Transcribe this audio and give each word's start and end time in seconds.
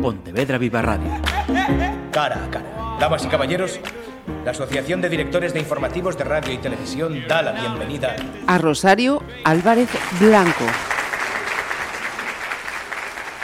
Pontevedra 0.00 0.56
Viva 0.56 0.80
Radio. 0.80 1.10
Cara 2.10 2.44
a 2.44 2.50
cara. 2.50 2.96
Damas 2.98 3.24
y 3.24 3.28
caballeros, 3.28 3.80
la 4.44 4.52
Asociación 4.52 5.00
de 5.00 5.08
Directores 5.08 5.52
de 5.52 5.60
Informativos 5.60 6.16
de 6.16 6.24
Radio 6.24 6.52
y 6.52 6.58
Televisión 6.58 7.26
da 7.28 7.42
la 7.42 7.52
bienvenida 7.52 8.16
a 8.46 8.58
Rosario 8.58 9.22
Álvarez 9.44 9.90
Blanco. 10.18 10.64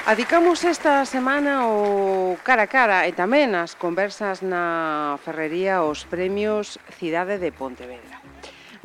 Adicamos 0.07 0.65
esta 0.65 1.05
semana 1.05 1.69
o 1.69 2.39
cara 2.43 2.65
a 2.65 2.71
cara 2.71 2.99
e 3.05 3.13
tamén 3.13 3.53
as 3.59 3.75
conversas 3.75 4.41
na 4.41 5.19
ferrería 5.21 5.83
os 5.83 6.07
premios 6.07 6.79
Cidade 6.97 7.37
de 7.37 7.51
Pontevedra. 7.53 8.26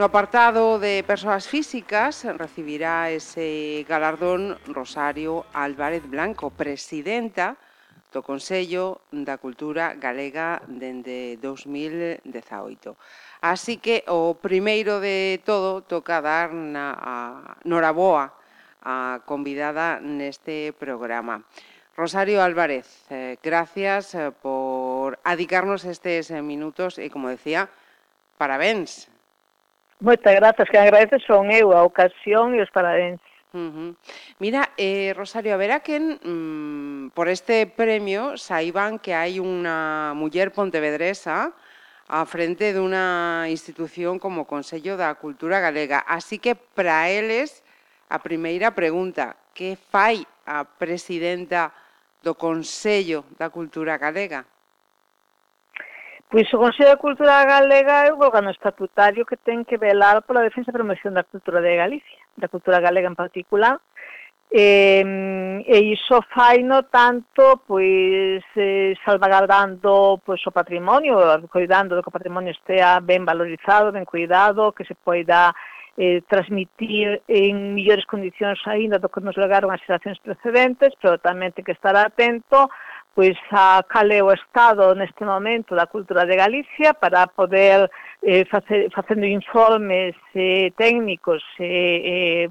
No 0.02 0.10
apartado 0.10 0.80
de 0.80 1.06
persoas 1.06 1.46
físicas 1.46 2.26
recibirá 2.26 3.14
ese 3.14 3.86
galardón 3.88 4.58
Rosario 4.66 5.46
Álvarez 5.54 6.10
Blanco, 6.10 6.50
presidenta 6.50 7.54
do 8.10 8.26
Consello 8.26 9.06
da 9.14 9.38
Cultura 9.38 9.94
Galega 9.94 10.58
dende 10.66 11.38
2018. 11.38 12.98
Así 13.46 13.78
que 13.78 14.02
o 14.10 14.34
primeiro 14.34 14.98
de 14.98 15.38
todo 15.46 15.86
toca 15.86 16.18
dar 16.18 16.50
na 16.50 16.98
a, 16.98 17.16
noraboa 17.62 18.34
a 18.82 19.22
convidada 19.30 20.02
neste 20.02 20.74
programa. 20.82 21.46
Rosario 21.94 22.42
Álvarez, 22.42 23.06
eh, 23.14 23.38
gracias 23.38 24.18
eh, 24.18 24.34
por 24.34 25.22
adicarnos 25.22 25.86
estes 25.86 26.34
eh, 26.34 26.42
minutos 26.42 26.98
e, 26.98 27.14
como 27.14 27.30
decía, 27.30 27.70
parabéns 28.42 29.12
Moitas 30.02 30.34
grazas, 30.34 30.68
que 30.68 30.82
agradeces 30.82 31.22
son 31.30 31.54
eu 31.54 31.78
a 31.78 31.86
ocasión 31.86 32.58
e 32.58 32.60
os 32.66 32.74
parabéns. 32.74 33.22
Uh 33.54 33.70
-huh. 33.70 33.92
Mira, 34.42 34.74
eh, 34.74 35.14
Rosario, 35.14 35.54
verá 35.62 35.86
que 35.86 36.02
mm, 36.02 37.14
por 37.14 37.30
este 37.30 37.70
premio 37.70 38.34
saiban 38.34 38.98
que 38.98 39.14
hai 39.14 39.38
unha 39.38 40.18
muller 40.18 40.50
pontevedresa 40.50 41.54
a 42.10 42.26
frente 42.26 42.74
dunha 42.74 43.46
institución 43.46 44.18
como 44.18 44.42
o 44.42 44.50
Consello 44.50 44.98
da 44.98 45.14
Cultura 45.22 45.62
Galega. 45.62 46.02
Así 46.10 46.42
que, 46.42 46.58
para 46.58 47.06
eles, 47.06 47.62
a 48.10 48.18
primeira 48.18 48.74
pregunta, 48.74 49.38
que 49.54 49.78
fai 49.78 50.26
a 50.50 50.66
presidenta 50.66 51.70
do 52.26 52.34
Consello 52.34 53.22
da 53.38 53.54
Cultura 53.54 54.02
Galega? 54.02 54.50
Pois 56.32 56.48
o 56.54 56.60
Consello 56.60 56.92
da 56.92 56.96
Cultura 56.96 57.44
Galega 57.44 58.08
é 58.08 58.14
o 58.14 58.24
órgano 58.24 58.52
estatutario 58.52 59.26
que 59.26 59.36
ten 59.36 59.68
que 59.68 59.76
velar 59.76 60.24
pola 60.24 60.48
defensa 60.48 60.72
e 60.72 60.78
promoción 60.80 61.12
da 61.12 61.28
cultura 61.28 61.60
de 61.60 61.76
Galicia, 61.76 62.24
da 62.40 62.48
cultura 62.48 62.80
galega 62.80 63.12
en 63.12 63.20
particular, 63.20 63.76
e, 64.48 65.04
e 65.68 65.78
iso 65.92 66.24
fai 66.32 66.64
no 66.64 66.88
tanto 66.88 67.60
pois 67.68 68.40
eh, 68.56 68.96
salvagardando 69.04 70.24
pois, 70.24 70.40
o 70.48 70.56
patrimonio, 70.56 71.20
cuidando 71.52 72.00
do 72.00 72.02
que 72.02 72.08
o 72.08 72.16
patrimonio 72.16 72.56
estea 72.56 73.04
ben 73.04 73.28
valorizado, 73.28 73.92
ben 73.92 74.08
cuidado, 74.08 74.72
que 74.72 74.88
se 74.88 74.96
poida 74.96 75.52
eh, 76.00 76.24
transmitir 76.32 77.28
en 77.28 77.76
millores 77.76 78.08
condicións 78.08 78.64
aínda 78.72 79.04
do 79.04 79.12
que 79.12 79.20
nos 79.20 79.36
legaron 79.36 79.68
as 79.68 79.84
xeracións 79.84 80.24
precedentes, 80.24 80.96
pero 80.96 81.20
tamén 81.20 81.52
ten 81.52 81.68
que 81.68 81.76
estar 81.76 81.92
atento 82.00 82.72
pois 83.14 83.38
a 83.52 83.84
cal 83.84 84.10
é 84.12 84.24
o 84.24 84.32
estado 84.32 84.96
neste 84.96 85.24
momento 85.26 85.76
da 85.76 85.88
cultura 85.88 86.26
de 86.26 86.36
Galicia 86.36 86.94
para 86.94 87.28
poder 87.28 87.92
eh, 88.24 88.46
facer, 88.46 88.90
facendo 88.92 89.26
informes 89.26 90.16
eh, 90.34 90.72
técnicos, 90.78 91.44
eh, 91.60 92.48
eh, 92.48 92.50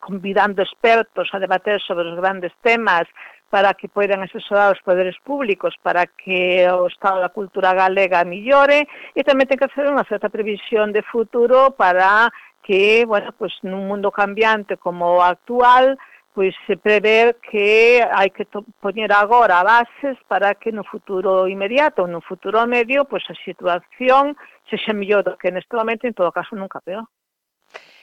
convidando 0.00 0.60
expertos 0.60 1.28
a 1.32 1.38
debater 1.38 1.80
sobre 1.80 2.08
os 2.08 2.16
grandes 2.20 2.52
temas 2.60 3.08
para 3.52 3.74
que 3.74 3.88
poidan 3.88 4.24
asesorar 4.24 4.72
os 4.72 4.80
poderes 4.80 5.16
públicos 5.20 5.76
para 5.84 6.08
que 6.08 6.64
o 6.72 6.88
estado 6.88 7.20
da 7.20 7.28
cultura 7.28 7.76
galega 7.76 8.24
millore 8.24 8.88
e 9.12 9.20
tamén 9.24 9.48
ten 9.48 9.60
que 9.60 9.68
hacer 9.68 9.88
unha 9.88 10.08
certa 10.08 10.32
previsión 10.32 10.92
de 10.92 11.04
futuro 11.04 11.72
para 11.76 12.32
que, 12.64 13.04
bueno, 13.04 13.32
pues 13.36 13.52
nun 13.60 13.90
mundo 13.90 14.08
cambiante 14.08 14.80
como 14.80 15.18
o 15.18 15.20
actual, 15.20 15.98
pois 16.34 16.54
se 16.66 16.76
prever 16.76 17.36
que 17.44 18.00
hai 18.00 18.32
que 18.32 18.48
poñer 18.80 19.12
agora 19.12 19.60
bases 19.62 20.16
para 20.28 20.56
que 20.56 20.72
no 20.72 20.84
futuro 20.84 21.44
inmediato 21.48 22.08
no 22.08 22.24
futuro 22.24 22.64
medio 22.66 23.04
pois 23.04 23.24
a 23.28 23.36
situación 23.44 24.36
sexa 24.68 24.96
mellor 24.96 25.22
do 25.24 25.36
que 25.36 25.52
neste 25.52 25.76
momento, 25.76 26.08
en 26.08 26.16
todo 26.16 26.32
caso 26.32 26.56
nunca 26.56 26.80
peor. 26.80 27.04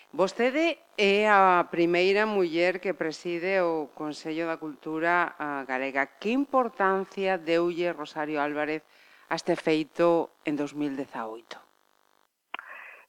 Vostede 0.10 0.82
é 0.98 1.30
a 1.30 1.70
primeira 1.70 2.26
muller 2.26 2.82
que 2.82 2.98
preside 2.98 3.62
o 3.62 3.94
Consello 3.94 4.50
da 4.50 4.58
Cultura 4.58 5.38
Galega. 5.70 6.18
Que 6.18 6.34
importancia 6.34 7.38
deulle 7.38 7.94
Rosario 7.94 8.42
Álvarez 8.42 8.82
a 9.30 9.38
este 9.38 9.54
feito 9.54 10.34
en 10.50 10.58
2018? 10.58 11.69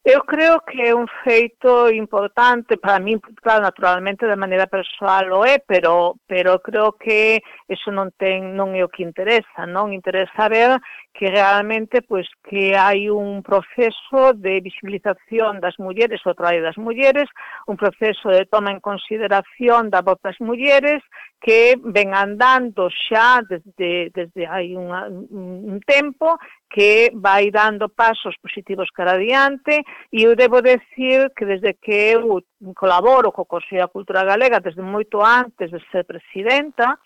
Eu 0.03 0.23
creo 0.23 0.61
que 0.61 0.81
é 0.81 0.95
un 0.95 1.05
feito 1.23 1.87
importante 1.91 2.75
para 2.77 2.97
mí, 2.97 3.19
claro, 3.35 3.61
naturalmente 3.61 4.25
de 4.25 4.35
maneira 4.35 4.65
persoal 4.65 5.31
o 5.31 5.45
é, 5.45 5.59
pero 5.59 6.17
pero 6.25 6.57
creo 6.59 6.93
que 6.97 7.43
eso 7.69 7.93
non 7.93 8.09
ten 8.17 8.57
non 8.57 8.73
é 8.73 8.81
o 8.81 8.89
que 8.89 9.05
interesa, 9.05 9.69
non? 9.69 9.93
Interesa 9.93 10.49
ver 10.49 10.81
que 11.13 11.29
realmente 11.29 12.01
pois 12.01 12.25
que 12.41 12.73
hai 12.73 13.13
un 13.13 13.45
proceso 13.45 14.33
de 14.33 14.57
visibilización 14.65 15.61
das 15.61 15.77
mulleres, 15.77 16.25
o 16.25 16.33
traballo 16.33 16.65
das 16.65 16.81
mulleres, 16.81 17.29
un 17.69 17.77
proceso 17.77 18.33
de 18.33 18.49
toma 18.49 18.73
en 18.73 18.81
consideración 18.81 19.93
da 19.93 20.01
voz 20.01 20.17
das 20.25 20.41
mulleres 20.41 21.05
que 21.37 21.77
ven 21.77 22.17
andando 22.17 22.89
xa 22.89 23.45
desde 23.45 24.09
desde 24.17 24.49
hai 24.49 24.73
un, 24.73 24.89
un 25.29 25.77
tempo 25.85 26.41
que 26.73 27.11
vai 27.13 27.51
dando 27.51 27.89
pasos 27.89 28.35
positivos 28.37 28.89
cara 28.91 29.13
adiante 29.13 29.83
e 30.11 30.23
eu 30.23 30.35
debo 30.35 30.61
decir 30.61 31.31
que 31.35 31.45
desde 31.45 31.73
que 31.73 32.15
eu 32.15 32.41
colaboro 32.75 33.31
co 33.31 33.45
Consello 33.45 33.81
da 33.81 33.87
Cultura 33.87 34.23
Galega 34.23 34.59
desde 34.59 34.81
moito 34.81 35.21
antes 35.21 35.69
de 35.69 35.79
ser 35.91 36.05
presidenta, 36.05 36.97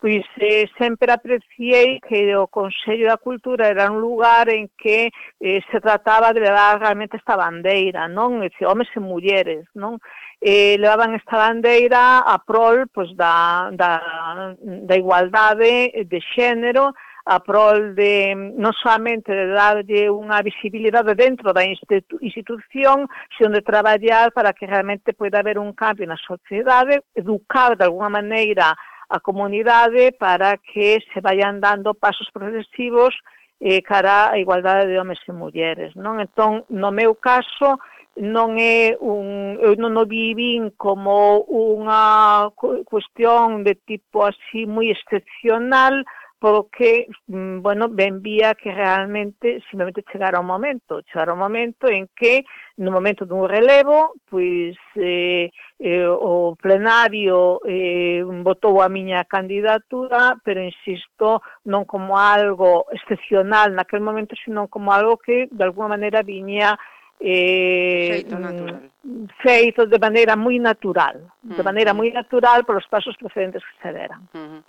pois 0.00 0.24
eh, 0.38 0.66
sempre 0.78 1.10
apreciei 1.12 2.00
que 2.00 2.34
o 2.36 2.46
Consello 2.48 3.06
da 3.08 3.18
Cultura 3.18 3.66
era 3.66 3.90
un 3.90 4.00
lugar 4.00 4.48
en 4.48 4.70
que 4.78 5.10
eh, 5.40 5.60
se 5.70 5.80
trataba 5.80 6.32
de 6.32 6.40
levar 6.40 6.78
realmente 6.78 7.16
esta 7.16 7.36
bandeira, 7.36 8.08
non? 8.08 8.40
Ese, 8.46 8.64
homes 8.64 8.88
e 8.94 9.00
mulleres, 9.00 9.66
non? 9.74 9.98
Eh, 10.40 10.78
levaban 10.78 11.18
esta 11.18 11.36
bandeira 11.36 12.24
a 12.24 12.38
prol 12.38 12.88
pois, 12.88 13.12
da, 13.12 13.68
da, 13.74 14.54
da 14.56 14.96
igualdade 14.96 15.92
de 16.06 16.20
xénero 16.32 16.94
a 17.30 17.38
prol 17.38 17.94
de 17.94 18.34
non 18.34 18.74
somente 18.82 19.30
de 19.30 19.54
darlle 19.54 20.10
unha 20.10 20.42
visibilidade 20.42 21.14
dentro 21.14 21.54
da 21.54 21.62
institu 21.62 22.18
institución, 22.18 23.06
sino 23.38 23.54
de 23.54 23.62
traballar 23.62 24.34
para 24.34 24.50
que 24.50 24.66
realmente 24.66 25.14
poida 25.14 25.38
haber 25.38 25.54
un 25.54 25.70
cambio 25.70 26.10
na 26.10 26.18
sociedade, 26.18 27.06
educar 27.14 27.78
de 27.78 27.86
alguna 27.86 28.10
maneira 28.10 28.74
a 29.06 29.18
comunidade 29.22 30.10
para 30.18 30.58
que 30.58 30.98
se 31.14 31.22
vayan 31.22 31.62
dando 31.62 31.94
pasos 31.94 32.26
progresivos 32.34 33.14
eh, 33.62 33.78
cara 33.78 34.34
a 34.34 34.38
igualdade 34.42 34.90
de 34.90 34.98
homes 34.98 35.22
e 35.22 35.30
mulleres. 35.30 35.94
Non? 35.94 36.18
Entón, 36.18 36.66
no 36.66 36.90
meu 36.90 37.14
caso, 37.14 37.78
non 38.18 38.58
é 38.58 38.98
un 38.98 39.54
eu 39.62 39.78
non 39.78 39.94
o 39.94 40.02
vivín 40.02 40.74
como 40.74 41.46
unha 41.46 42.50
cuestión 42.84 43.62
de 43.62 43.78
tipo 43.86 44.26
así 44.26 44.66
moi 44.66 44.90
excepcional, 44.90 46.02
porque, 46.40 47.06
mm, 47.26 47.60
bueno, 47.60 47.88
ben 47.90 48.22
vía 48.22 48.54
que 48.54 48.72
realmente 48.72 49.60
simplemente 49.68 50.02
chegara 50.10 50.40
o 50.40 50.42
momento, 50.42 51.02
chegara 51.02 51.34
o 51.34 51.36
momento 51.36 51.86
en 51.86 52.08
que 52.16 52.44
no 52.78 52.90
momento 52.90 53.26
dun 53.28 53.44
relevo, 53.44 54.16
pois 54.24 54.74
eh, 54.96 55.52
eh, 55.78 56.08
o 56.08 56.56
plenario 56.56 57.60
eh, 57.68 58.24
votou 58.24 58.80
a 58.80 58.88
miña 58.88 59.28
candidatura, 59.28 60.40
pero 60.40 60.64
insisto, 60.64 61.44
non 61.68 61.84
como 61.84 62.16
algo 62.16 62.88
excepcional 62.88 63.76
naquel 63.76 64.00
momento, 64.00 64.32
sino 64.40 64.64
como 64.72 64.96
algo 64.96 65.20
que 65.20 65.44
de 65.52 65.64
alguma 65.64 65.92
maneira 65.92 66.24
viña 66.24 66.80
eh, 67.20 68.24
feito, 68.24 68.38
natural. 68.40 68.90
Mm, 69.04 69.24
feito 69.44 69.86
de 69.86 69.98
maneira 70.00 70.34
moi 70.36 70.56
natural, 70.56 71.20
mm. 71.44 71.54
de 71.54 71.62
maneira 71.62 71.92
moi 71.92 72.08
natural 72.08 72.64
para 72.64 72.80
os 72.80 72.88
pasos 72.88 73.14
procedentes 73.20 73.60
que 73.60 73.76
se 73.84 73.90
deran. 73.92 74.24
Mm. 74.32 74.64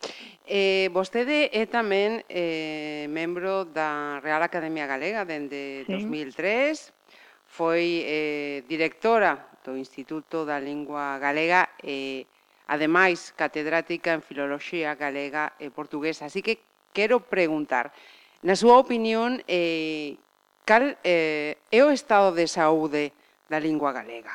Eh, 0.45 0.87
vostede 0.91 1.47
é 1.55 1.63
tamén 1.65 2.27
eh, 2.27 3.07
membro 3.07 3.63
da 3.63 4.19
Real 4.19 4.43
Academia 4.43 4.83
Galega 4.83 5.23
dende 5.23 5.87
sí. 5.87 5.95
2003, 5.95 6.91
foi 7.47 8.03
eh, 8.07 8.63
directora 8.67 9.51
do 9.63 9.77
Instituto 9.77 10.43
da 10.45 10.59
Lingua 10.59 11.19
Galega 11.19 11.69
e, 11.83 12.27
ademais, 12.67 13.31
catedrática 13.35 14.13
en 14.15 14.23
Filoloxía 14.23 14.95
Galega 14.95 15.53
e 15.59 15.71
Portuguesa. 15.71 16.25
Así 16.27 16.41
que 16.41 16.63
quero 16.95 17.19
preguntar, 17.19 17.91
na 18.41 18.55
súa 18.55 18.79
opinión, 18.79 19.43
eh, 19.47 20.15
cal 20.65 20.97
eh, 21.03 21.57
é 21.71 21.79
o 21.83 21.91
estado 21.91 22.31
de 22.33 22.47
saúde 22.47 23.13
da 23.49 23.59
lingua 23.59 23.91
galega? 23.91 24.33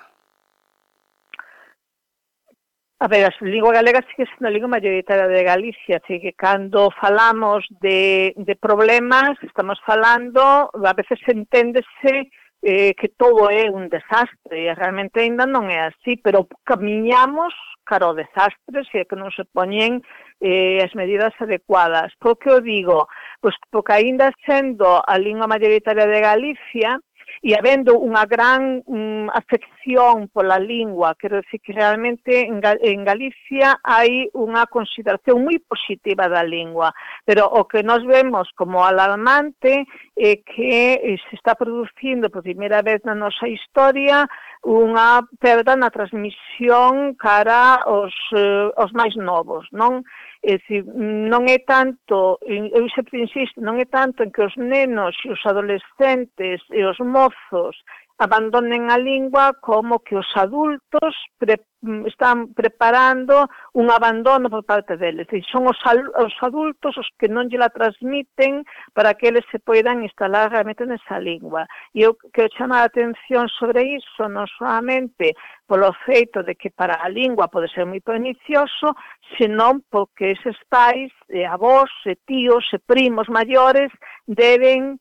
A 2.98 3.08
ver, 3.08 3.26
a 3.26 3.44
lingua 3.44 3.74
galega 3.74 4.00
sigue 4.08 4.24
sendo 4.30 4.48
a 4.48 4.50
lingua 4.50 4.68
mayoritaria 4.68 5.28
de 5.28 5.42
Galicia, 5.42 6.00
así 6.02 6.18
que 6.18 6.32
cando 6.32 6.90
falamos 6.90 7.66
de, 7.80 8.32
de 8.36 8.56
problemas, 8.56 9.36
estamos 9.42 9.78
falando, 9.84 10.70
a 10.72 10.92
veces 10.94 11.20
enténdese 11.26 12.30
eh, 12.62 12.94
que 12.94 13.08
todo 13.08 13.50
é 13.50 13.68
un 13.70 13.90
desastre, 13.90 14.64
e 14.64 14.74
realmente 14.74 15.20
ainda 15.20 15.44
non 15.44 15.68
é 15.68 15.92
así, 15.92 16.16
pero 16.24 16.48
camiñamos 16.64 17.52
cara 17.86 18.10
ao 18.10 18.18
desastre 18.18 18.82
se 18.90 19.06
que 19.06 19.14
non 19.14 19.30
se 19.30 19.46
poñen 19.46 20.02
eh, 20.42 20.82
as 20.82 20.90
medidas 20.98 21.36
adecuadas. 21.38 22.10
Por 22.18 22.40
que 22.40 22.50
o 22.50 22.60
digo? 22.64 23.06
pois, 23.40 23.54
porque 23.70 23.92
aínda 23.92 24.32
sendo 24.44 25.02
a 25.04 25.14
lingua 25.18 25.46
mayoritaria 25.46 26.06
de 26.06 26.20
Galicia, 26.20 27.00
e 27.42 27.54
habendo 27.54 28.00
unha 28.00 28.24
gran 28.24 28.80
um, 28.88 29.28
afección 29.30 30.28
pola 30.32 30.58
lingua, 30.58 31.14
quero 31.20 31.40
dicir 31.42 31.60
que 31.60 31.72
realmente 31.72 32.46
en, 32.46 32.60
Gal 32.60 32.78
en 32.80 33.04
Galicia 33.04 33.76
hai 33.84 34.30
unha 34.32 34.64
consideración 34.66 35.44
moi 35.44 35.60
positiva 35.60 36.26
da 36.32 36.42
lingua, 36.42 36.90
pero 37.28 37.46
o 37.46 37.68
que 37.68 37.84
nós 37.84 38.02
vemos 38.02 38.48
como 38.56 38.84
alarmante 38.84 39.84
é 40.16 40.40
que 40.40 40.96
eh, 40.96 41.18
se 41.28 41.36
está 41.36 41.54
producindo 41.54 42.30
por 42.32 42.42
primeira 42.42 42.80
vez 42.80 43.04
na 43.04 43.14
nosa 43.14 43.46
historia 43.46 44.24
unha 44.64 45.22
perda 45.38 45.76
na 45.76 45.92
transmisión 45.92 47.14
cara 47.20 47.84
aos, 47.84 48.16
eh, 48.34 48.72
aos 48.80 48.90
máis 48.96 49.14
novos, 49.14 49.68
non? 49.70 50.02
É 50.42 50.58
dicir, 50.58 50.84
non 50.86 51.48
é 51.48 51.58
tanto, 51.64 52.38
eu 52.44 52.84
sempre 52.92 53.20
insisto, 53.20 53.60
non 53.60 53.80
é 53.80 53.86
tanto 53.88 54.22
en 54.22 54.30
que 54.30 54.44
os 54.44 54.54
nenos 54.56 55.16
e 55.24 55.32
os 55.32 55.42
adolescentes 55.46 56.60
e 56.70 56.80
os 56.84 56.98
mozos 57.00 57.76
abandonen 58.18 58.90
a 58.90 58.98
lingua 58.98 59.52
como 59.60 60.00
que 60.00 60.16
os 60.16 60.26
adultos 60.34 61.14
pre, 61.38 61.60
mm, 61.82 62.06
están 62.06 62.54
preparando 62.54 63.48
un 63.74 63.90
abandono 63.90 64.48
por 64.48 64.64
parte 64.64 64.96
deles. 64.96 65.28
E 65.32 65.44
son 65.52 65.68
os, 65.68 65.76
os 65.84 66.34
adultos 66.40 66.96
os 66.96 67.08
que 67.20 67.28
non 67.28 67.52
lle 67.52 67.60
la 67.60 67.68
transmiten 67.68 68.64
para 68.96 69.12
que 69.14 69.28
eles 69.28 69.44
se 69.52 69.60
poidan 69.60 70.00
instalar 70.00 70.48
realmente 70.48 70.88
nesa 70.88 71.20
lingua. 71.20 71.68
E 71.92 72.08
eu 72.08 72.16
quero 72.32 72.48
chama 72.56 72.80
a 72.80 72.88
atención 72.88 73.52
sobre 73.52 73.84
iso, 74.00 74.24
non 74.32 74.48
solamente 74.48 75.36
polo 75.68 75.92
feito 76.08 76.40
de 76.40 76.56
que 76.56 76.72
para 76.72 76.96
a 77.04 77.12
lingua 77.12 77.52
pode 77.52 77.68
ser 77.68 77.84
moi 77.84 78.00
pernicioso, 78.00 78.96
senón 79.36 79.84
porque 79.92 80.32
eses 80.32 80.56
pais, 80.72 81.12
e 81.28 81.44
avós, 81.44 81.92
e 82.08 82.16
tíos, 82.24 82.64
e 82.72 82.80
primos 82.80 83.28
maiores, 83.28 83.92
deben 84.24 84.96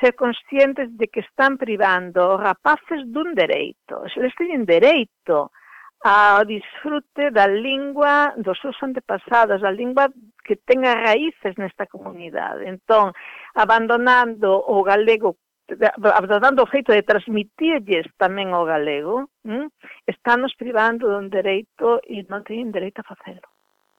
ser 0.00 0.14
conscientes 0.14 0.88
de 0.96 1.08
que 1.08 1.20
están 1.20 1.58
privando 1.58 2.34
os 2.34 2.40
rapaces 2.40 3.02
dun 3.06 3.34
dereito. 3.34 4.06
Eles 4.16 4.34
teñen 4.38 4.64
dereito 4.64 5.50
ao 6.02 6.42
disfrute 6.44 7.30
da 7.30 7.46
lingua 7.46 8.34
dos 8.36 8.58
seus 8.58 8.76
antepasados, 8.82 9.62
da 9.62 9.70
lingua 9.70 10.10
que 10.42 10.56
tenga 10.56 10.98
raíces 10.98 11.54
nesta 11.58 11.86
comunidade. 11.86 12.66
Entón, 12.66 13.14
abandonando 13.54 14.58
o 14.58 14.82
galego 14.82 15.38
abandonando 16.02 16.62
o 16.62 16.66
feito 16.66 16.92
de 16.92 17.06
transmitirlles 17.06 18.04
tamén 18.18 18.52
o 18.52 18.66
galego, 18.66 19.30
hm, 19.46 19.70
estamos 20.04 20.52
privando 20.58 21.08
dun 21.08 21.30
dereito 21.30 22.02
e 22.04 22.26
non 22.28 22.44
teñen 22.44 22.74
dereito 22.74 23.00
a 23.00 23.08
facelo. 23.08 23.51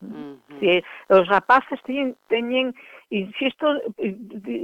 Uh 0.03 0.35
-huh. 0.35 0.59
si, 0.59 0.83
os 1.09 1.27
rapaces 1.27 1.79
teñen, 1.87 2.15
teñen 2.27 2.75
insisto, 3.13 3.67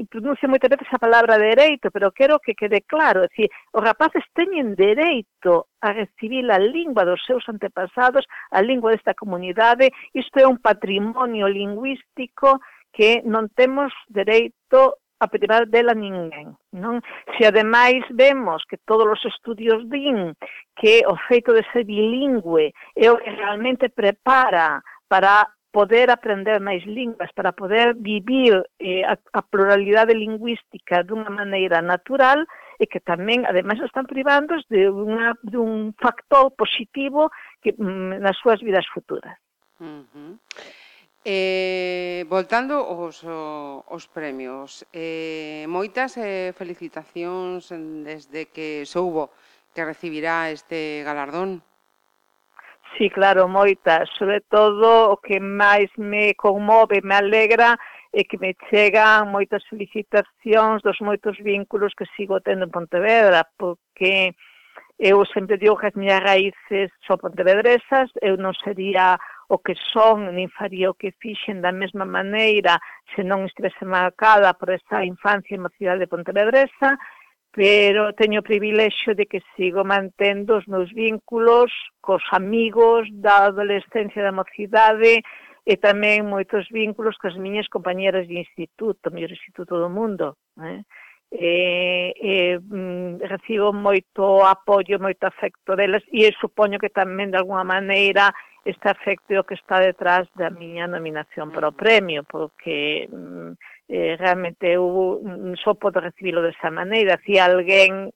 pronuncia 0.10 0.50
moitas 0.50 0.74
veces 0.74 0.90
a 0.92 0.98
palabra 0.98 1.38
dereito, 1.38 1.92
pero 1.94 2.12
quero 2.12 2.42
que 2.42 2.58
quede 2.58 2.82
claro, 2.82 3.24
é 3.24 3.28
dicir, 3.30 3.50
os 3.72 3.84
rapaces 3.84 4.26
teñen 4.34 4.74
dereito 4.74 5.70
a 5.82 5.94
recibir 5.94 6.50
a 6.50 6.58
lingua 6.58 7.06
dos 7.06 7.22
seus 7.26 7.46
antepasados, 7.48 8.26
a 8.50 8.60
lingua 8.62 8.92
desta 8.92 9.14
comunidade, 9.14 9.94
isto 10.14 10.40
é 10.42 10.46
un 10.50 10.58
patrimonio 10.58 11.46
lingüístico 11.48 12.60
que 12.92 13.22
non 13.22 13.54
temos 13.54 13.94
dereito 14.10 14.98
a 15.20 15.28
privar 15.28 15.68
dela 15.68 15.94
ninguén. 15.94 16.56
Non? 16.72 17.04
Se 17.36 17.46
ademais 17.46 18.02
vemos 18.10 18.64
que 18.66 18.80
todos 18.88 19.06
os 19.06 19.22
estudios 19.28 19.84
din 19.92 20.34
que 20.80 21.04
o 21.06 21.14
feito 21.28 21.52
de 21.52 21.62
ser 21.70 21.84
bilingüe 21.84 22.72
é 22.96 23.12
o 23.12 23.20
que 23.20 23.30
realmente 23.30 23.92
prepara 23.92 24.80
para 25.12 25.50
poder 25.72 26.10
aprender 26.10 26.58
máis 26.62 26.82
linguas, 26.86 27.30
para 27.36 27.52
poder 27.54 27.94
vivir 27.94 28.58
eh, 28.80 29.06
a, 29.06 29.18
a 29.34 29.42
pluralidade 29.42 30.18
lingüística 30.18 31.04
dunha 31.06 31.30
maneira 31.30 31.82
natural 31.82 32.48
e 32.80 32.88
que 32.88 33.04
tamén, 33.04 33.44
ademais, 33.46 33.78
están 33.84 34.08
privandos 34.08 34.64
de, 34.72 34.88
unha, 34.90 35.36
de 35.44 35.60
un 35.60 35.92
factor 36.00 36.50
positivo 36.56 37.30
que, 37.62 37.76
mm, 37.76 38.24
nas 38.24 38.40
súas 38.40 38.64
vidas 38.64 38.88
futuras. 38.90 39.36
Uh 39.84 40.08
-huh. 40.10 40.34
Eh, 41.26 42.24
voltando 42.32 42.80
aos, 42.80 43.22
os 43.28 44.04
premios, 44.08 44.88
eh, 44.96 45.68
moitas 45.68 46.16
eh, 46.16 46.56
felicitacións 46.56 47.70
desde 48.08 48.48
que 48.48 48.88
soubo 48.88 49.36
que 49.76 49.84
recibirá 49.84 50.50
este 50.50 51.04
galardón. 51.04 51.62
Sí, 52.98 53.10
claro, 53.10 53.48
moitas. 53.48 54.10
Sobre 54.18 54.42
todo 54.42 55.12
o 55.12 55.18
que 55.18 55.40
máis 55.40 55.90
me 55.98 56.34
conmove, 56.36 57.02
me 57.02 57.16
alegra, 57.16 57.78
e 58.12 58.26
que 58.26 58.38
me 58.42 58.58
chegan 58.70 59.30
moitas 59.30 59.62
felicitacións 59.70 60.82
dos 60.82 60.98
moitos 61.02 61.38
vínculos 61.38 61.94
que 61.94 62.10
sigo 62.18 62.42
tendo 62.42 62.66
en 62.66 62.74
Pontevedra, 62.74 63.46
porque 63.58 64.34
eu 64.98 65.24
sempre 65.30 65.58
digo 65.58 65.78
que 65.78 65.88
as 65.88 65.96
miñas 65.96 66.20
raíces 66.20 66.92
son 67.06 67.22
pontevedresas, 67.22 68.10
eu 68.20 68.36
non 68.36 68.58
sería 68.58 69.16
o 69.48 69.62
que 69.62 69.78
son, 69.94 70.34
nin 70.34 70.50
faría 70.50 70.90
o 70.90 70.98
que 70.98 71.14
fixen 71.22 71.62
da 71.62 71.72
mesma 71.72 72.04
maneira 72.04 72.82
se 73.16 73.24
non 73.24 73.46
estivese 73.46 73.86
marcada 73.86 74.58
por 74.58 74.74
esa 74.74 75.06
infancia 75.06 75.56
e 75.56 75.62
mocidade 75.62 76.10
pontevedresa, 76.10 76.98
pero 77.60 78.14
teño 78.14 78.40
o 78.40 78.48
privilexio 78.48 79.12
de 79.20 79.26
que 79.26 79.44
sigo 79.58 79.84
mantendo 79.84 80.56
os 80.56 80.66
meus 80.66 80.88
vínculos 80.96 81.68
cos 82.00 82.24
amigos 82.32 83.04
da 83.12 83.52
adolescencia 83.52 84.24
da 84.24 84.32
mocidade 84.32 85.20
e 85.68 85.74
tamén 85.76 86.24
moitos 86.24 86.72
vínculos 86.72 87.20
cos 87.20 87.36
miñas 87.36 87.68
compañeras 87.68 88.32
de 88.32 88.40
instituto, 88.40 89.12
o 89.12 89.12
mellor 89.12 89.36
instituto 89.36 89.76
do 89.76 89.92
mundo. 89.92 90.40
Eh? 90.56 90.88
E, 91.36 91.52
e, 92.16 92.36
mm, 92.64 93.28
recibo 93.28 93.76
moito 93.76 94.40
apoio, 94.40 94.96
moito 94.96 95.28
afecto 95.28 95.76
delas 95.76 96.08
e 96.16 96.32
supoño 96.40 96.80
que 96.80 96.96
tamén 96.96 97.28
de 97.28 97.44
alguna 97.44 97.68
maneira 97.68 98.32
este 98.64 98.88
afecto 98.88 99.44
que 99.44 99.60
está 99.60 99.84
detrás 99.84 100.32
da 100.32 100.48
miña 100.48 100.88
nominación 100.88 101.52
para 101.52 101.68
o 101.68 101.76
premio, 101.76 102.24
porque 102.24 103.12
mm, 103.12 103.52
eh, 103.90 104.16
realmente 104.18 104.70
eu 104.70 105.20
só 105.58 105.74
podo 105.74 106.00
recibilo 106.00 106.46
desa 106.46 106.70
maneira. 106.70 107.18
Se 107.26 107.42
alguén 107.42 108.14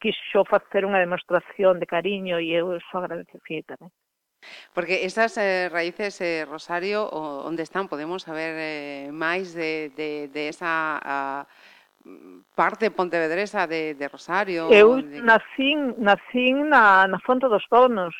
quixo 0.00 0.42
facer 0.48 0.88
unha 0.88 0.98
demostración 0.98 1.76
de 1.78 1.86
cariño 1.86 2.40
e 2.40 2.56
eu 2.56 2.80
só 2.88 3.04
agradeço 3.04 3.36
infinitamente. 3.36 3.94
Porque 4.72 5.04
esas 5.04 5.36
eh, 5.36 5.68
raíces, 5.68 6.20
eh, 6.20 6.44
Rosario, 6.44 7.04
o, 7.04 7.44
onde 7.48 7.62
están? 7.62 7.88
Podemos 7.88 8.24
saber 8.24 8.56
eh, 8.56 9.08
máis 9.12 9.52
de, 9.52 9.92
de, 9.96 10.28
de 10.28 10.42
esa 10.48 11.00
a, 11.00 11.46
parte 12.54 12.90
pontevedresa 12.90 13.66
de, 13.66 13.94
de 13.94 14.08
Rosario? 14.08 14.68
Eu 14.68 15.00
de... 15.00 15.20
nacín, 15.20 15.96
nacín 15.96 16.68
na, 16.68 17.08
na 17.08 17.18
Fonte 17.20 17.48
dos 17.48 17.64
Donos. 17.70 18.16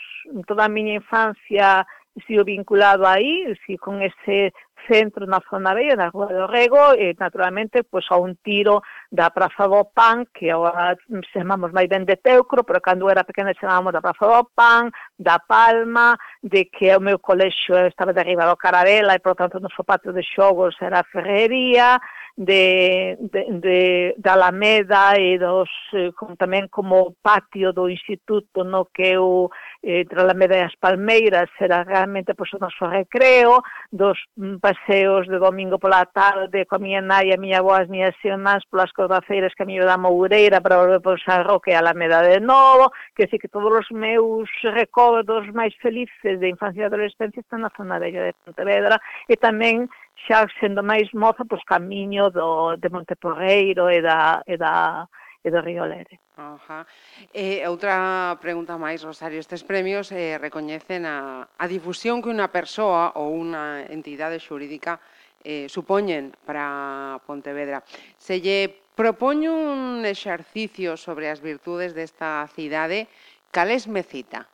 Toda 0.49 0.65
a 0.65 0.73
miña 0.73 0.97
infancia 1.01 1.85
estivo 2.17 2.45
vinculado 2.45 3.07
aí, 3.07 3.53
si, 3.67 3.77
con 3.77 4.01
ese 4.01 4.55
centro 4.87 5.27
na 5.27 5.41
zona 5.51 5.75
vella, 5.75 5.97
na 5.97 6.09
Rúa 6.09 6.27
do 6.27 6.47
Rego, 6.47 6.95
e 6.95 7.11
eh, 7.11 7.17
naturalmente 7.19 7.83
pois, 7.85 8.07
a 8.11 8.17
un 8.17 8.37
tiro 8.43 8.83
da 9.11 9.31
Praza 9.31 9.69
do 9.69 9.85
Pan, 9.93 10.27
que 10.33 10.51
agora 10.51 10.97
chamamos 11.33 11.73
máis 11.73 11.89
ben 11.89 12.05
de 12.05 12.17
Teucro, 12.17 12.65
pero 12.65 12.81
cando 12.81 13.11
era 13.11 13.25
pequena 13.25 13.53
chamamos 13.55 13.93
da 13.93 14.01
Praza 14.01 14.27
do 14.27 14.51
Pan, 14.55 14.91
da 15.19 15.39
Palma, 15.39 16.17
de 16.43 16.67
que 16.67 16.95
o 16.97 17.01
meu 17.01 17.19
colexo 17.19 17.75
estaba 17.87 18.13
de 18.13 18.21
arriba 18.21 18.47
do 18.47 18.57
Carabela 18.57 19.15
e, 19.15 19.21
por 19.21 19.35
tanto, 19.35 19.59
o 19.59 19.61
noso 19.61 19.85
patio 19.85 20.13
de 20.13 20.23
xogos 20.23 20.77
era 20.81 21.01
a 21.01 21.11
ferrería, 21.11 22.01
de, 22.37 23.17
de, 23.21 23.61
de, 23.61 24.15
da 24.19 24.33
Alameda 24.33 25.17
e 25.19 25.39
dos, 25.39 25.71
eh, 25.95 26.11
como, 26.19 26.35
tamén 26.35 26.67
como 26.67 27.15
patio 27.23 27.71
do 27.71 27.87
instituto 27.87 28.67
no? 28.67 28.91
que 28.91 29.15
eu 29.15 29.51
eh, 29.87 30.03
entre 30.03 30.19
a 30.19 30.23
Alameda 30.27 30.59
e 30.59 30.67
as 30.67 30.75
Palmeiras 30.75 31.47
era 31.63 31.87
realmente 31.87 32.35
pois, 32.35 32.51
o 32.53 32.59
noso 32.59 32.91
recreo 32.91 33.63
dos, 33.93 34.19
mm, 34.35 34.59
paseos 34.75 35.27
de 35.29 35.39
domingo 35.39 35.79
pola 35.79 36.05
tarde 36.07 36.67
coa 36.67 36.79
miña 36.79 37.01
nai 37.01 37.31
e 37.31 37.35
a 37.35 37.39
miña 37.39 37.59
avó 37.59 37.75
as 37.75 37.89
miñas 37.89 38.15
xionás 38.21 38.63
polas 38.67 38.93
cordaceiras 38.93 39.55
que 39.55 39.63
a 39.63 39.67
miña 39.67 39.87
da 39.87 39.97
Moureira 39.97 40.61
para 40.61 40.79
volver 40.83 41.01
por 41.01 41.21
San 41.23 41.45
Roque 41.45 41.75
a 41.75 41.79
Alameda 41.79 42.23
de 42.23 42.41
novo, 42.41 42.93
que 43.15 43.27
sí 43.29 43.39
que 43.39 43.49
todos 43.49 43.71
os 43.71 43.89
meus 43.91 44.51
recordos 44.63 45.47
máis 45.55 45.75
felices 45.79 46.41
de 46.41 46.49
infancia 46.49 46.83
e 46.83 46.87
adolescencia 46.87 47.41
están 47.41 47.63
na 47.63 47.71
zona 47.77 47.99
bella 48.03 48.27
de 48.27 48.35
Pontevedra 48.45 48.99
e 49.29 49.35
tamén 49.37 49.87
xa 50.27 50.47
sendo 50.59 50.83
máis 50.83 51.07
moza, 51.15 51.47
pois 51.47 51.63
camiño 51.65 52.31
do, 52.31 52.77
de 52.77 52.89
Monteporreiro 52.91 53.91
e 53.91 54.03
da, 54.03 54.43
e 54.47 54.57
da 54.57 55.07
e 55.45 55.53
do 55.53 55.61
Río 55.61 55.85
Lere. 55.85 56.19
Ajá. 56.41 56.89
E 57.37 57.61
outra 57.69 58.33
pregunta 58.41 58.81
máis, 58.81 59.05
Rosario, 59.05 59.37
estes 59.37 59.61
premios 59.61 60.09
eh, 60.09 60.41
recoñecen 60.41 61.05
a, 61.05 61.45
a 61.45 61.65
difusión 61.69 62.25
que 62.25 62.33
unha 62.33 62.49
persoa 62.49 63.13
ou 63.21 63.37
unha 63.37 63.85
entidade 63.93 64.41
xurídica 64.41 64.97
eh, 65.45 65.69
supoñen 65.69 66.33
para 66.49 67.21
Pontevedra. 67.29 67.85
Se 68.17 68.41
lle 68.41 68.73
propoño 68.97 69.53
un 69.53 70.09
exercicio 70.09 70.97
sobre 70.97 71.29
as 71.29 71.45
virtudes 71.45 71.93
desta 71.93 72.49
cidade, 72.57 73.07
cales 73.53 73.85
me 73.85 74.01
cita? 74.01 74.49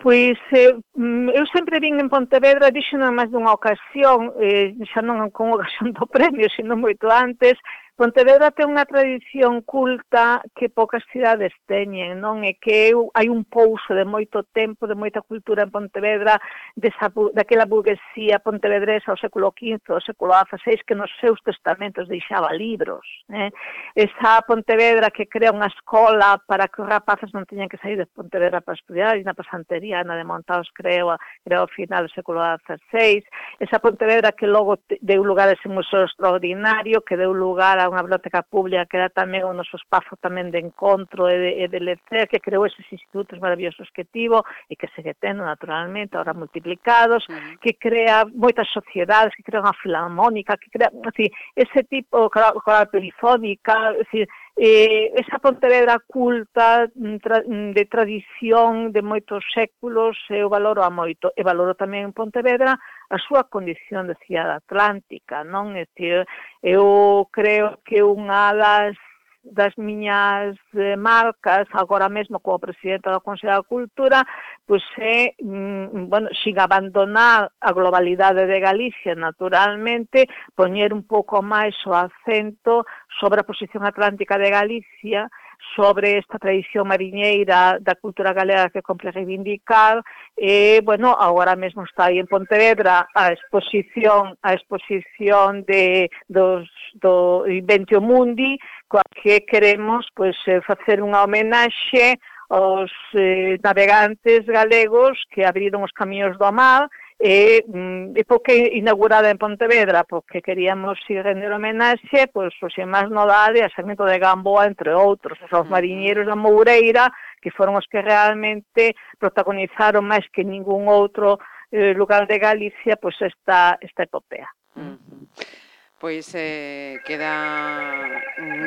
Pois 0.00 0.38
eh, 0.56 0.78
mm, 0.96 1.28
eu 1.36 1.44
sempre 1.52 1.76
vin 1.82 2.00
en 2.00 2.08
Pontevedra, 2.08 2.72
dixo 2.72 2.96
máis 2.96 3.28
dunha 3.28 3.52
ocasión, 3.52 4.32
eh, 4.40 4.72
xa 4.88 5.04
non 5.04 5.28
con 5.28 5.52
ocasión 5.52 5.92
do 5.92 6.08
premio, 6.08 6.48
sino 6.56 6.72
moito 6.72 7.10
antes, 7.12 7.60
Pontevedra 8.00 8.48
ten 8.48 8.72
unha 8.72 8.88
tradición 8.88 9.60
culta 9.60 10.40
que 10.56 10.72
poucas 10.72 11.04
cidades 11.12 11.52
teñen, 11.68 12.16
non? 12.16 12.40
É 12.48 12.56
que 12.56 12.96
eu, 12.96 13.12
hai 13.12 13.28
un 13.28 13.44
pouso 13.44 13.92
de 13.92 14.08
moito 14.08 14.40
tempo, 14.56 14.88
de 14.88 14.96
moita 14.96 15.20
cultura 15.20 15.68
en 15.68 15.70
Pontevedra, 15.70 16.40
desa, 16.72 17.12
daquela 17.36 17.68
burguesía 17.68 18.40
pontevedresa 18.40 19.12
ao 19.12 19.20
século 19.20 19.52
XV, 19.52 19.84
ao 19.92 20.00
século 20.00 20.32
XVI, 20.32 20.80
que 20.80 20.96
nos 20.96 21.12
seus 21.20 21.44
testamentos 21.44 22.08
deixaba 22.08 22.56
libros. 22.56 23.04
Eh? 23.28 23.52
Esa 23.92 24.40
Pontevedra 24.48 25.12
que 25.12 25.28
crea 25.28 25.52
unha 25.52 25.68
escola 25.68 26.40
para 26.48 26.72
que 26.72 26.80
os 26.80 26.88
rapaces 26.88 27.28
non 27.36 27.44
teñan 27.44 27.68
que 27.68 27.76
sair 27.84 28.00
de 28.00 28.08
Pontevedra 28.08 28.64
para 28.64 28.80
estudiar, 28.80 29.20
e 29.20 29.28
na 29.28 29.36
pasantería, 29.36 30.00
na 30.08 30.16
de 30.16 30.24
Montaos, 30.24 30.72
creo, 30.72 31.20
creo 31.44 31.68
ao 31.68 31.74
final 31.76 32.08
do 32.08 32.14
século 32.16 32.40
XVI. 32.64 33.20
Esa 33.60 33.76
Pontevedra 33.76 34.32
que 34.32 34.48
logo 34.48 34.80
deu 35.04 35.20
lugar 35.20 35.52
a 35.52 35.56
ese 35.60 35.68
museo 35.68 36.08
extraordinario, 36.08 37.04
que 37.04 37.20
deu 37.20 37.36
lugar 37.36 37.76
a 37.76 37.89
unha 37.90 38.06
biblioteca 38.06 38.46
pública 38.46 38.86
que 38.86 38.96
era 38.96 39.10
tamén 39.10 39.42
o 39.42 39.52
noso 39.52 39.74
espazo 39.76 40.14
tamén 40.22 40.54
de 40.54 40.62
encontro 40.62 41.26
e 41.26 41.36
de, 41.36 41.50
e 41.62 41.64
de 41.66 41.80
lecer, 41.82 42.30
que 42.30 42.38
creou 42.38 42.64
eses 42.64 42.86
institutos 42.88 43.42
maravillosos 43.42 43.90
que 43.90 44.06
tivo 44.06 44.46
e 44.70 44.78
que 44.78 44.88
segue 44.94 45.18
tendo 45.18 45.42
naturalmente, 45.42 46.14
ahora 46.14 46.32
multiplicados, 46.32 47.26
uh 47.26 47.34
-huh. 47.34 47.58
que 47.58 47.74
crea 47.74 48.24
moitas 48.30 48.70
sociedades, 48.70 49.34
que 49.34 49.42
crea 49.42 49.60
unha 49.60 49.76
filarmónica, 49.82 50.54
que 50.56 50.70
crea, 50.70 50.88
así, 51.10 51.26
ese 51.58 51.82
tipo, 51.84 52.30
coral, 52.30 52.54
coral 52.62 52.86
perifónica, 52.88 53.98
así, 53.98 54.24
eh, 54.56 55.12
esa 55.16 55.38
Pontevedra 55.38 55.98
culta 56.06 56.86
mm, 56.94 57.16
tra, 57.16 57.40
mm, 57.40 57.72
de 57.72 57.84
tradición 57.86 58.92
de 58.92 59.00
moitos 59.00 59.42
séculos 59.54 60.16
eu 60.28 60.52
valoro 60.52 60.84
a 60.84 60.90
moito 60.90 61.32
e 61.32 61.40
valoro 61.40 61.72
tamén 61.72 62.12
Pontevedra 62.12 62.76
a 63.10 63.18
súa 63.18 63.42
condición 63.50 64.06
de 64.06 64.14
cidade 64.22 64.62
atlántica, 64.62 65.42
non? 65.42 65.74
É 65.74 65.84
dicir, 65.84 66.22
eu 66.62 67.26
creo 67.34 67.82
que 67.82 67.98
unha 68.06 68.54
das 68.54 68.94
das 69.42 69.74
miñas 69.76 70.54
eh, 70.74 70.96
marcas 70.96 71.66
agora 71.72 72.08
mesmo 72.08 72.40
como 72.40 72.58
presidenta 72.58 73.10
do 73.10 73.24
Consello 73.24 73.56
da 73.56 73.62
Cultura 73.62 74.20
pois 74.66 74.84
é, 74.98 75.32
mm, 75.40 76.12
bueno, 76.12 76.28
sin 76.44 76.60
abandonar 76.60 77.50
a 77.60 77.72
globalidade 77.72 78.46
de 78.46 78.60
Galicia 78.60 79.14
naturalmente 79.14 80.28
poñer 80.54 80.92
un 80.92 81.08
pouco 81.08 81.40
máis 81.40 81.74
o 81.88 81.96
acento 81.96 82.84
sobre 83.18 83.40
a 83.40 83.48
posición 83.48 83.82
atlántica 83.88 84.36
de 84.36 84.52
Galicia 84.52 85.32
sobre 85.76 86.18
esta 86.18 86.38
tradición 86.38 86.88
mariñeira 86.88 87.78
da 87.80 87.94
cultura 87.94 88.32
galega 88.32 88.70
que 88.70 88.82
compre 88.82 89.10
reivindicar 89.10 90.02
e, 90.36 90.80
bueno, 90.82 91.14
agora 91.18 91.56
mesmo 91.56 91.84
está 91.84 92.06
aí 92.06 92.18
en 92.18 92.26
Pontevedra 92.26 93.08
a 93.14 93.32
exposición 93.32 94.36
a 94.42 94.54
exposición 94.54 95.64
de, 95.64 96.10
dos, 96.28 96.68
do 96.94 97.46
Inventio 97.46 98.00
Mundi 98.00 98.58
coa 98.88 99.04
que 99.22 99.46
queremos 99.46 100.06
pois, 100.14 100.36
facer 100.66 100.98
unha 101.00 101.22
homenaxe 101.22 102.18
aos 102.50 102.90
eh, 103.14 103.56
navegantes 103.62 104.44
galegos 104.46 105.22
que 105.30 105.46
abriron 105.46 105.86
os 105.86 105.94
camiños 105.94 106.34
do 106.36 106.50
mar 106.50 106.90
E, 107.22 107.62
mm, 107.68 108.16
e 108.16 108.24
porque 108.24 108.72
inaugurada 108.80 109.28
en 109.28 109.36
Pontevedra? 109.36 110.08
Porque 110.08 110.40
queríamos 110.40 110.96
ir 111.12 111.20
render 111.20 111.52
homenaxe 111.52 112.32
pois, 112.32 112.56
pues, 112.56 112.72
os 112.72 112.78
irmáns 112.80 113.12
Nodal 113.12 113.52
e 113.56 113.60
a 113.60 113.68
Sarmiento 113.68 114.08
de 114.08 114.16
Gamboa, 114.16 114.64
entre 114.64 114.96
outros, 114.96 115.36
os 115.36 115.68
mariñeiros 115.68 116.24
da 116.24 116.32
Moureira, 116.32 117.12
que 117.44 117.52
foron 117.52 117.76
os 117.76 117.84
que 117.84 118.00
realmente 118.00 118.96
protagonizaron 119.20 120.08
máis 120.08 120.24
que 120.32 120.48
ningún 120.48 120.88
outro 120.88 121.36
eh, 121.68 121.92
lugar 121.92 122.24
de 122.24 122.40
Galicia 122.40 122.96
pois, 122.96 123.12
pues, 123.20 123.36
esta, 123.36 123.76
esta 123.84 124.08
epopea. 124.08 124.48
Uh 124.80 124.96
-huh 124.96 125.69
pois 126.00 126.32
eh, 126.34 126.96
queda 127.04 128.08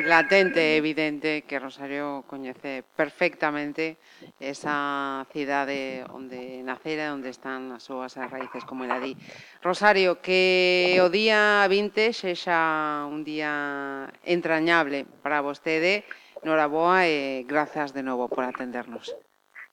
latente 0.06 0.62
e 0.62 0.78
evidente 0.78 1.42
que 1.42 1.58
Rosario 1.58 2.22
coñece 2.30 2.86
perfectamente 2.94 3.98
esa 4.38 5.26
cidade 5.34 6.06
onde 6.14 6.62
nacera, 6.62 7.10
onde 7.10 7.34
están 7.34 7.74
as 7.74 7.82
súas 7.82 8.14
raíces, 8.14 8.62
como 8.62 8.86
ela 8.86 9.02
di. 9.02 9.18
Rosario, 9.66 10.22
que 10.22 10.94
o 11.02 11.10
día 11.10 11.66
20 11.66 12.14
sexa 12.14 13.02
un 13.10 13.26
día 13.26 14.06
entrañable 14.22 15.02
para 15.18 15.42
vostede, 15.42 16.06
noraboa 16.46 17.10
e 17.10 17.42
grazas 17.50 17.90
de 17.90 18.06
novo 18.06 18.30
por 18.30 18.46
atendernos. 18.46 19.10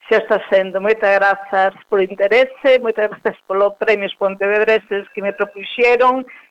Xa 0.10 0.18
está 0.18 0.42
sendo, 0.50 0.82
moitas 0.82 1.14
grazas 1.14 1.78
por 1.86 2.02
interese, 2.02 2.82
moitas 2.82 3.06
grazas 3.06 3.38
polo 3.46 3.78
premios 3.78 4.18
Pontevedreses 4.18 5.06
que 5.14 5.22
me 5.22 5.32
propuxeron, 5.32 6.26